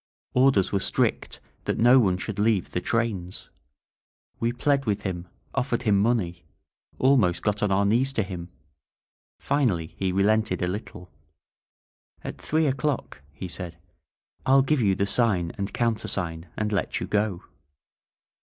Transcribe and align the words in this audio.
Or 0.33 0.51
ders 0.51 0.71
were 0.71 0.79
strict 0.79 1.39
that 1.65 1.77
no 1.77 1.99
one 1.99 2.17
should 2.17 2.39
leave 2.39 2.71
the 2.71 2.81
trains. 2.81 3.51
We 4.39 4.51
pled 4.51 4.85
with 4.85 5.03
him, 5.03 5.27
offered 5.53 5.83
him 5.83 5.99
money, 6.01 6.43
almost 6.97 7.43
got 7.43 7.61
on 7.61 7.71
our 7.71 7.85
knees 7.85 8.11
to 8.13 8.23
him. 8.23 8.49
Finally 9.37 9.93
he 9.95 10.11
relented 10.11 10.63
a 10.63 10.67
little. 10.67 11.11
"At 12.23 12.41
three 12.41 12.65
o'clock," 12.65 13.21
he 13.31 13.47
said, 13.47 13.77
"I'll 14.43 14.63
give 14.63 14.81
you 14.81 14.95
the 14.95 15.05
sign 15.05 15.51
and 15.55 15.71
countersign 15.71 16.47
and 16.57 16.71
let 16.71 16.99
you 16.99 17.05
go." 17.05 17.43